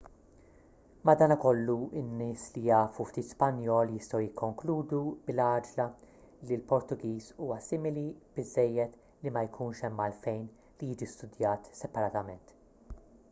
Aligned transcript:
madankollu 1.07 1.73
in-nies 1.99 2.45
li 2.53 2.61
jafu 2.67 3.05
ftit 3.09 3.27
spanjol 3.33 3.91
jistgħu 3.97 4.21
jikkonkludu 4.23 5.01
bil-għaġla 5.27 5.85
li 6.49 6.57
l-portugiż 6.57 7.27
huwa 7.43 7.57
simili 7.67 8.05
biżżejjed 8.39 8.95
li 9.27 9.35
ma 9.37 9.43
jkunx 9.49 9.83
hemm 9.87 10.01
għalfejn 10.07 10.49
li 10.81 10.89
jiġi 10.93 11.11
studjat 11.13 11.71
separatament 11.83 12.57